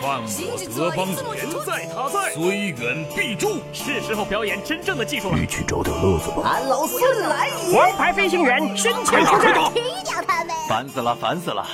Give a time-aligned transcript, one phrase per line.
[0.00, 3.60] 犯我德邦言在他在，虽远必诛。
[3.72, 5.38] 是时候表演真正的技术了。
[5.38, 6.42] 一起找点乐子吧。
[6.44, 7.78] 俺老孙来也！
[7.78, 10.56] 王牌飞行员身前出战，踢掉他们！
[10.68, 11.66] 烦死了，烦死了！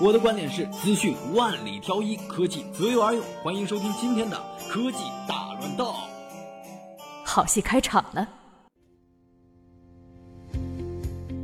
[0.00, 3.22] 我的观点是：资讯万里挑一，科技择优而用。
[3.42, 4.40] 欢迎收听今天的
[4.70, 4.98] 科技
[5.28, 5.92] 大乱斗。
[7.24, 8.26] 好戏开场了。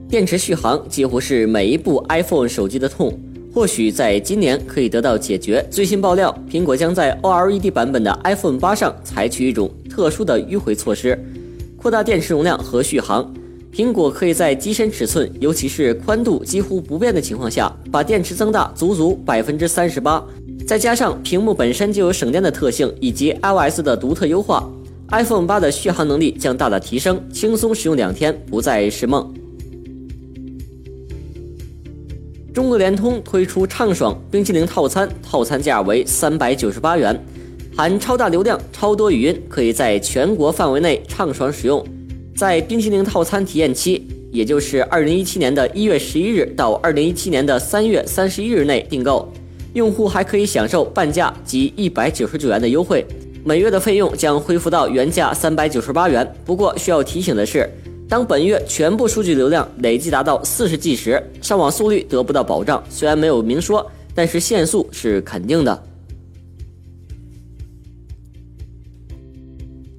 [0.08, 3.18] 电池续航几乎是每一部 iPhone 手机的痛，
[3.52, 5.64] 或许在今年可以得到解决。
[5.70, 11.18] 最新爆料，苹果将在 OLED 版本的 iPhone 八上采取一种特殊的迂回措施，
[11.76, 13.30] 扩大电池容量和续航。
[13.70, 20.22] 苹果可以在机身尺寸，尤其是宽度几乎不变的情况下，把电池增大足足百分之三十八。
[20.66, 24.66] 再加上屏幕本身就有省电的特性，以及 iOS 的独特优化
[25.10, 29.41] ，iPhone 八的续航能力将大大提升，轻松使用两天不再是梦。
[32.54, 37.18] 中国联通推出畅爽冰淇淋套餐，套餐价为三百九十八元，
[37.74, 41.82] 含超大流量、超多语音，可以在全国范围内畅爽使用。
[42.36, 49.32] 在冰淇淋套餐体验期，也就是二零一七年的一月十一日到二零一七年的三月三十一日内订购，
[49.72, 53.02] 用户还可以享受半价及一百九十九元的优惠，
[53.42, 56.30] 每月的费用将恢复到原价三百九十八元。
[56.44, 57.66] 不过需要提醒的是。
[58.12, 62.84] 当本月全部数据流量累计达到四十 G 时，上网速率得不到保障。
[62.90, 65.82] 虽然没有明说，但是限速是肯定的。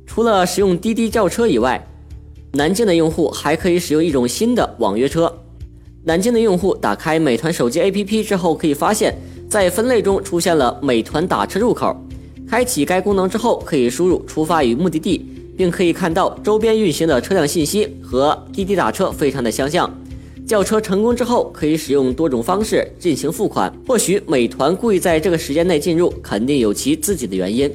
[0.05, 1.83] 除了使用滴滴叫车以外，
[2.52, 5.36] 南京的用户还可以使用一种新的网约车。
[6.03, 9.17] 南京的用户打开美团手机 APP 之后，可以发现，
[9.50, 12.00] 在分类中出现了美团打车入口。
[12.48, 15.33] 开启该功能之后，可以输入出发与目的地。
[15.58, 19.90] 并可以看到周边运行的车辆信息和滴滴打车非常的相像。
[20.45, 23.73] 叫车成功之后，可以使用多种方式进行付款。
[23.88, 27.72] 或许美团故意在这个时间内进入，肯定有其自己的原因。